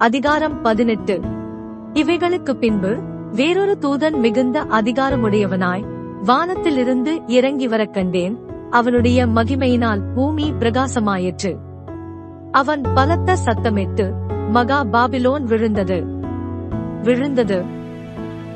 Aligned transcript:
அதிகாரம் 0.00 0.62
பதினெட்டு. 0.62 1.20
இவைகளுக்கு 1.92 2.50
பின்பு 2.50 2.98
வேறொரு 3.32 3.78
தூதன் 3.80 4.18
மிகுந்த 4.18 4.64
அதிகாரமுடையவனாய் 4.64 5.84
வானத்திலிருந்து 6.24 7.22
இறங்கி 7.26 7.68
வரக் 7.68 7.94
கண்டேன். 7.94 8.38
அவனுடைய 8.70 9.26
மகிமையினால் 9.26 10.00
பூமி 10.14 10.52
பிரகாசமாயிற்று. 10.58 11.56
அவன் 12.50 12.82
பலத்த 12.94 13.36
சத்தமிட்டு 13.44 14.12
மகா 14.50 14.84
பாபிலோன் 14.84 15.42
விழுந்தது. 15.42 16.04
விழுந்தது. 17.02 17.62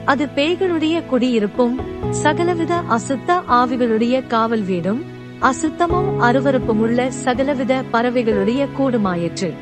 அது 0.05 0.29
பேய்களுடைய 0.35 1.07
குடியிருப்பும் 1.07 1.81
சகலவித 2.11 2.81
அசுத்த 2.91 3.41
ஆவிகளுடைய 3.49 4.27
காவல் 4.27 4.63
வீடும் 4.63 5.03
அசுத்தமும் 5.41 6.21
அருவருப்புமுள்ள 6.21 7.09
சகலவித 7.09 7.83
பறவைகளுடைய 7.93 8.69
கூடுமாயிற்று. 8.79 9.53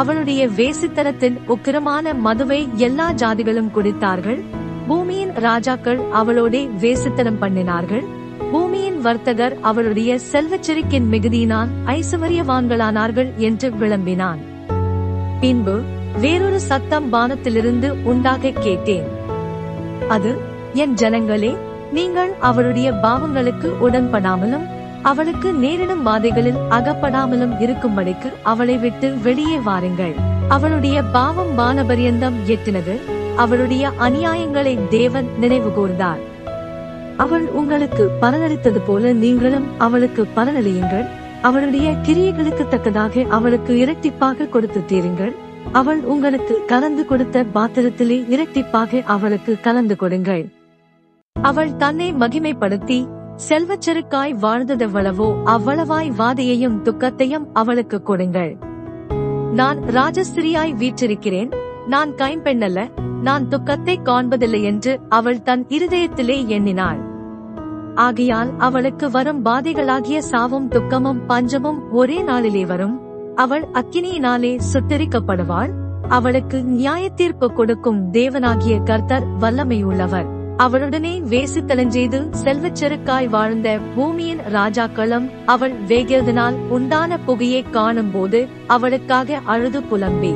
அவளுடைய 0.00 0.48
வேசித்தனத்தின் 0.48 1.36
உக்கிரமான 1.48 2.14
மதுவை 2.26 2.68
எல்லா 2.74 3.06
ஜாதிகளும் 3.12 3.70
குடித்தார்கள். 3.76 4.40
பூமியின் 4.88 5.32
ராஜாக்கள் 5.32 6.00
அவளோடே 6.12 6.60
வேசித்தனம் 6.80 7.40
பண்ணினார்கள். 7.40 8.04
பூமியின் 8.52 9.00
வர்த்தகர் 9.00 9.54
அவளுடைய 9.60 10.18
செல்வச்செருக்கின் 10.32 11.08
மிகுதியினால் 11.12 11.68
ஐசுவரியவான்களானார்கள் 11.86 13.30
என்று 13.36 13.70
விளம்பினான். 13.72 14.40
பின்பு 15.40 15.76
வேறொரு 16.20 16.60
சத்தம் 16.60 17.08
வானத்திலிருந்து 17.08 17.90
உண்டாக 18.04 18.50
கேட்டேன். 18.50 19.08
அது 20.08 20.32
என் 20.72 20.94
ஜனங்களே 20.94 21.52
நீங்கள் 21.92 22.32
அவளுடைய 22.40 22.88
பாவங்களுக்கு 23.02 23.68
உடன்படாமலும் 23.86 24.66
அவளுக்கு 25.02 25.52
நேரிடும் 25.52 26.02
பாதைகளில் 26.02 26.56
அகப்படாமலும் 26.70 27.54
இருக்கும்படிக்கு 27.60 28.32
அவளை 28.42 28.78
விட்டு 28.78 29.18
வெளியே 29.18 29.56
வாருங்கள். 29.58 30.14
அவளுடைய 30.48 31.02
பாவம் 31.02 31.58
வானபரியந்தம் 31.58 32.34
எட்டினது 32.46 33.00
அவளுடைய 33.36 33.90
அநியாயங்களை 34.00 34.88
தேவன் 34.88 35.28
நினைவு 35.38 35.68
கூர்ந்தார். 35.68 36.18
அவள் 37.16 37.48
உங்களுக்கு 37.48 38.10
பலனளித்தது 38.20 38.80
போல 38.86 39.12
நீங்களும் 39.12 39.66
அவளுக்கு 39.78 40.26
பலனளியுங்கள். 40.36 41.08
அவளுடைய 41.42 41.90
கிரியைகளுக்கு 41.90 42.68
தக்கதாக 42.68 43.24
அவளுக்கு 43.28 43.74
இரட்டிப்பாக 43.74 44.48
கொடுத்து 44.48 44.84
தீருங்கள். 44.84 45.34
அவள் 45.72 46.00
உங்களுக்கு 46.00 46.64
கலந்து 46.64 47.06
கொடுத்த 47.06 47.44
பாத்திரத்திலே 47.54 48.24
இரட்டிப்பாக 48.34 49.04
அவளுக்கு 49.04 49.56
கலந்து 49.60 49.96
கொடுங்கள். 49.96 50.48
அவள் 51.32 51.76
தன்னை 51.76 52.14
மகிமைப்படுத்தி 52.14 53.06
செல்வச்செருக்காய் 53.48 54.34
வாழ்ந்ததெவ்வளவோ 54.42 55.34
அவ்வளவாய் 55.44 56.10
வாதையையும் 56.18 56.82
துக்கத்தையும் 56.82 57.48
அவளுக்கு 57.52 58.02
கொடுங்கள். 58.02 58.56
நான் 59.52 59.78
ராஜஸ்திரியாய் 59.78 60.74
வீற்றிருக்கிறேன். 60.74 61.52
நான் 61.86 62.10
கைம்பெண்ணல்ல. 62.10 62.90
நான் 63.22 63.48
துக்கத்தை 63.48 64.00
காண்பதில்லை 64.04 64.62
என்று 64.62 65.00
அவள் 65.08 65.42
தன் 65.42 65.66
இருதயத்திலே 65.68 66.46
எண்ணினாள். 66.46 66.98
ஆகையால் 67.94 68.50
அவளுக்கு 68.58 69.10
வரும் 69.10 69.44
பாதைகளாகிய 69.44 70.18
சாவும் 70.18 70.68
துக்கமும் 70.68 71.26
பஞ்சமும் 71.26 71.92
ஒரே 71.92 72.22
நாளிலே 72.22 72.66
வரும். 72.66 73.00
அவள் 73.34 73.68
அக்கினியினாலே 73.72 74.60
சுத்தரிக்கப்படுவாள் 74.72 75.70
அவளுக்கு 76.08 76.58
நியாயத்தீர்ப்பு 76.58 77.52
கொடுக்கும் 77.52 78.12
தேவனாகிய 78.12 78.82
கர்த்தர் 78.82 79.26
வல்லமையுள்ளவர். 79.40 80.36
அவளுடனே 80.58 81.12
வேசித்தலஞ்செய்து 81.22 82.18
செல்வச்செருக்காய் 82.44 83.28
வாழ்ந்த 83.28 83.68
பூமியின் 83.94 84.40
ராஜாக்களும் 84.52 85.26
அவள் 85.46 85.74
வேகியதனால் 85.86 86.56
உண்டான 86.68 87.18
புகையை 87.18 87.62
காணும் 87.70 88.10
போது 88.10 88.40
அவளுக்காக 88.66 89.40
அழுது 89.44 89.80
புலம்பி. 89.82 90.32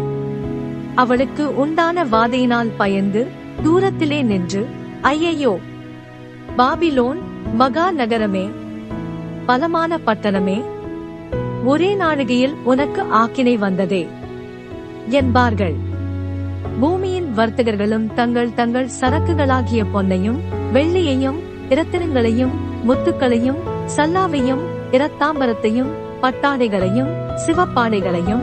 அவளுக்கு 0.94 1.44
உண்டான 1.56 2.04
வாதையினால் 2.04 2.70
பயந்து 2.76 3.22
தூரத்திலே 3.64 4.22
நின்று 4.22 4.62
ஐயையோ! 5.02 5.54
பாபிலோன் 6.56 7.20
மகா 7.54 7.90
நகரமே! 7.90 8.46
பலமான 9.46 9.98
பட்டணமே! 9.98 10.58
ஒரே 11.64 11.94
நாழிகையில் 11.94 12.54
உனக்கு 12.64 13.02
ஆக்கினை 13.14 13.58
வந்ததே! 13.58 14.02
என்பார்கள். 15.10 15.76
பூமியின் 16.80 17.21
வர்த்தகர்களும் 17.36 18.06
தங்கள் 18.14 18.54
தங்கள் 18.54 18.92
சரக்குகளாகிய 19.00 19.82
பொன்னையும் 19.92 20.40
வெள்ளியையும் 20.72 21.38
இரத்தினங்களையும் 21.68 22.54
முத்துக்களையும் 22.84 23.60
சல்லாவையும் 23.96 24.62
இரத்தாம்பரத்தையும் 24.92 25.92
பட்டாடைகளையும் 26.22 27.12
சிவப்பாடைகளையும் 27.46 28.42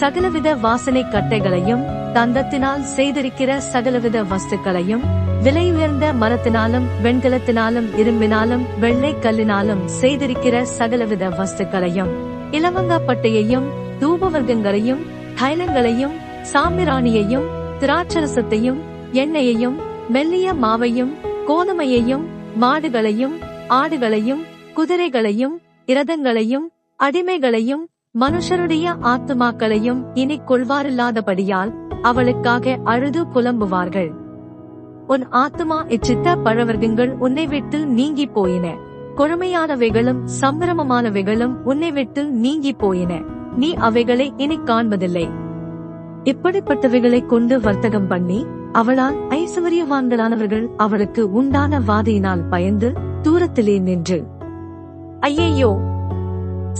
சகலவித 0.00 0.48
வாசனை 0.56 1.02
கட்டைகளையும் 1.04 1.84
தந்தத்தினால் 2.14 2.84
செய்திருக்கிற 2.96 3.56
சகலவித 3.72 4.18
வஸ்துக்களையும் 4.22 5.04
விலையுயர்ந்த 5.42 6.06
மரத்தினாலும் 6.12 6.88
வெண்கலத்தினாலும் 7.02 7.88
இரும்பினாலும் 7.96 8.64
வெள்ளை 8.80 9.12
கல்லினாலும் 9.18 9.84
செய்திருக்கிற 10.00 10.62
சகலவித 10.78 11.30
வஸ்துக்களையும் 11.38 12.12
இலவங்கா 12.50 12.98
பட்டையையும் 13.08 13.68
தூபவர்க்கங்களையும் 14.00 15.02
தைலங்களையும் 15.40 16.16
சாமிராணியையும் 16.52 17.48
திராட்சரசத்தையும் 17.80 18.76
எண்ணெயையும் 19.12 19.74
மெல்லிய 20.08 20.52
மாவையும் 20.52 21.12
கோதுமையையும் 21.46 22.24
மாடுகளையும் 22.60 23.32
ஆடுகளையும் 23.68 24.40
குதிரைகளையும் 24.74 25.60
இரதங்களையும் 25.86 26.66
அடிமைகளையும் 27.02 27.88
மனுஷருடைய 28.20 28.94
ஆத்துமாக்களையும் 29.02 30.04
இனி 30.14 30.40
கொள்வாரில்லாதபடியால் 30.48 31.72
அவளுக்காக 32.02 32.78
அழுது 32.84 33.24
புலம்புவார்கள். 33.24 34.10
உன் 35.06 35.28
ஆத்துமா 35.28 35.86
இச்சித்த 35.86 36.36
பழவர்க்கங்கள் 36.44 37.08
உன்னை 37.08 37.46
விட்டு 37.46 37.86
நீங்கி 37.86 38.26
போயின. 38.26 38.76
கொழுமையானவைகளும் 39.16 40.28
சம்பிரமமானவைகளும் 40.40 41.54
உன்னை 41.62 41.92
விட்டு 41.92 42.24
நீங்கி 42.24 42.72
போயின. 42.72 43.22
நீ 43.56 43.74
அவைகளை 43.74 44.32
இனி 44.36 44.58
காண்பதில்லை. 44.58 45.28
இப்படிப்பட்டவைகளை 46.24 47.26
கொண்டு 47.26 47.60
வர்த்தகம் 47.60 48.06
பண்ணி 48.06 48.46
அவளால் 48.72 49.16
ஐஸ்வர்யவான்களானவர்கள் 49.30 50.66
அவளுக்கு 50.76 51.32
உண்டான 51.32 51.80
வாதையினால் 51.80 52.48
பயந்து 52.48 52.94
தூரத்திலே 53.22 53.80
நின்று 53.80 54.18
ஐயையோ! 55.20 55.76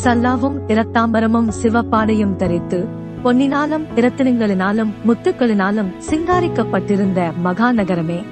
சல்லாவும் 0.05 0.59
இரத்தாம்பரமும் 0.69 1.49
சிவப்பாடையும் 1.63 2.37
தரித்து 2.37 2.87
பொன்னினாலும் 3.25 3.87
இரத்தினங்களினாலும் 3.97 4.93
முத்துக்களினாலும் 5.07 5.91
சிங்காரிக்கப்பட்டிருந்த 6.11 7.33
மகாநகரமே 7.45 8.25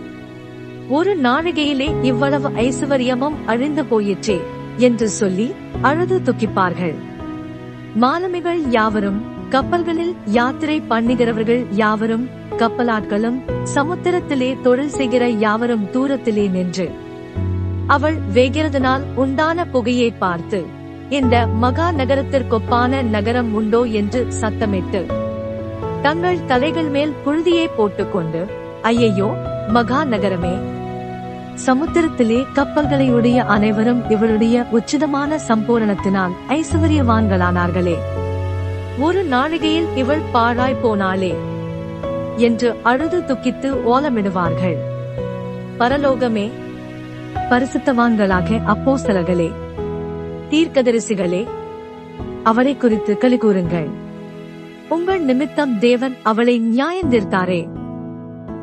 ஒரு 0.88 1.20
நாழிகையிலே 1.20 2.02
இவ்வளவு 2.02 2.48
ஐசுவரியமும் 2.48 3.36
அழிந்து 3.46 3.84
போயிற்றே! 3.84 4.40
என்று 4.78 5.08
சொல்லி 5.08 5.54
அழுது 5.82 6.20
துக்கிப்பார்கள். 6.20 6.94
மாலுமிகள் 7.94 8.60
யாவரும் 8.70 9.37
கப்பல்களில் 9.48 10.14
யாத்திரை 10.26 10.82
பண்ணுகிறவர்கள் 10.88 11.66
யாவரும் 11.70 12.26
கப்பலாட்களும் 12.56 13.38
சமுத்திரத்திலே 13.74 14.60
தொழில் 14.62 14.88
செய்கிற 14.88 15.28
யாவரும் 15.28 15.84
தூரத்திலே 15.92 16.50
நின்று 16.50 16.86
அவள் 17.86 18.18
வேகிறதனால் 18.34 19.04
உண்டான 19.14 19.64
புகையை 19.64 20.10
பார்த்து 20.18 20.60
இந்த 21.08 21.46
மகா 21.46 21.92
நகரத்திற்கொப்பான 21.92 23.02
நகரம் 23.02 23.54
உண்டோ 23.54 23.82
என்று 24.00 24.26
சத்தமிட்டு 24.40 25.02
தங்கள் 26.02 26.44
தலைகள் 26.46 26.88
மேல் 26.88 27.14
புழுதியை 27.24 27.66
போட்டுக்கொண்டு 27.76 28.46
ஐயையோ 28.82 29.30
மகா 29.68 30.04
நகரமே. 30.04 30.54
சமுத்திரத்திலே 31.66 32.44
கப்பல்களையுடைய 32.54 33.38
அனைவரும் 33.46 34.02
இவளுடைய 34.10 34.66
உச்சிதமான 34.72 35.38
சம்பூரணத்தினால் 35.48 36.36
ஐஸ்வர்யவான்களானார்களே. 36.48 37.96
ஒரு 39.00 39.24
நாழிகையில் 39.24 39.96
இவள் 39.96 40.22
பாழாய் 40.32 40.80
போனாளே 40.82 41.34
என்று 42.36 42.76
அழுது 42.82 43.18
துக்கித்து 43.20 43.68
ஓலமிடுவார்கள். 43.86 44.76
பரலோகமே 45.78 46.50
பரிசுத்தவான்களாக 47.50 48.58
அப்போஸ்தலர்களே 48.74 49.50
தீர்க்கதரிசிகளே 50.50 51.46
அவளை 52.42 52.76
குறித்து 52.76 53.16
களி 53.16 53.36
கூறுங்கள். 53.36 53.88
உங்கள் 54.88 55.20
நிமித்தம் 55.20 55.78
தேவன் 55.78 56.16
அவளை 56.22 56.60
நியாயந்திருத்தாரே 56.60 57.68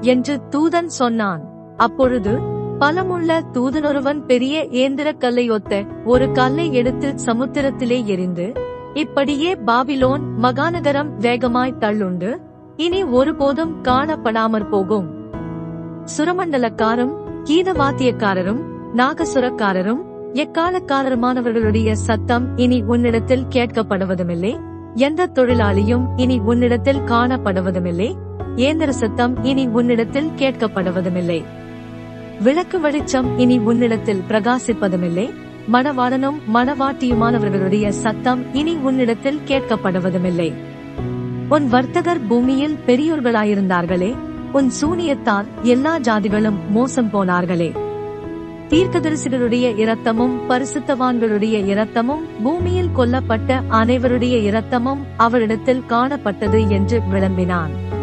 என்று 0.01 0.41
தூதன் 0.49 0.85
சொன்னான். 0.85 1.73
அப்பொழுது 1.77 2.39
பலமுள்ள 2.79 3.41
தூதனொருவன் 3.53 4.21
பெரிய 4.25 4.65
ஏந்திர 4.65 5.13
கல்லை 5.13 5.49
ஒத்த 5.49 5.83
ஒரு 6.05 6.31
கல்லை 6.31 6.73
எடுத்து 6.73 7.15
சமுத்திரத்திலே 7.25 8.05
எரிந்து 8.05 8.53
இப்படியே 8.95 9.55
பாபிலோன் 9.55 10.21
மகாநகரம் 10.41 11.15
வேகமாய் 11.19 11.75
தள்ளுண்டு. 11.79 12.35
இனி 12.75 13.03
ஒருபோதும் 13.03 13.83
காணப்படாமற் 13.83 14.69
போகும். 14.69 15.31
சுரமண்டலக்காரும் 16.17 17.11
கீதவாத்தியக்காரரும் 17.43 18.61
நாகசுரக்காரரும் 18.95 20.01
எக்காலக்காரருமானவர்களுடைய 20.33 21.91
சத்தம் 21.91 22.57
இனி 22.57 22.81
உன்னிடத்தில் 22.81 23.45
கேட்கப்படுவதுமில்லை. 23.49 24.59
எந்த 24.93 25.27
தொழிலாளியும் 25.27 26.05
இனி 26.15 26.37
உன்னிடத்தில் 26.39 26.99
காணப்படுவதுமில்லை. 26.99 28.15
இயந்திர 28.55 28.91
சத்தம் 28.91 29.43
இனி 29.43 29.67
உன்னிடத்தில் 29.67 30.31
கேட்கப்படுவதுமில்லை. 30.37 31.43
விளக்கு 32.43 32.79
வெளிச்சம் 32.79 33.37
இனி 33.37 33.57
உன்னிடத்தில் 33.57 34.23
பிரகாசிப்பதுமில்லை. 34.29 35.33
மணவாளனும் 35.73 36.39
மணவாட்டியுமானவர்களுடைய 36.53 37.89
சத்தம் 37.89 38.53
இனி 38.53 38.73
உன்னிடத்தில் 38.73 39.39
கேட்கப்படுவதுமில்லை. 39.47 40.53
உன் 41.49 41.67
வர்த்தகர் 41.67 42.27
பூமியில் 42.27 42.77
பெரியோர்களாயிருந்தார்களே 42.87 44.15
உன் 44.51 44.71
சூனியத்தால் 44.81 45.45
எல்லா 45.61 45.97
ஜாதிகளும் 45.97 46.55
மோசம் 46.69 47.09
போனார்களே. 47.13 47.71
தீர்க்கதரிசிகளுடைய 48.69 49.77
இரத்தமும் 49.77 50.49
பரிசுத்தவான்களுடைய 50.49 51.65
இரத்தமும் 51.65 52.25
பூமியில் 52.43 52.89
கொல்லப்பட்ட 52.97 53.61
அனைவருடைய 53.69 54.43
இரத்தமும் 54.43 55.05
அவரிடத்தில் 55.17 55.83
காணப்பட்டது 55.89 56.67
என்று 56.67 57.01
விளம்பினான். 57.09 57.93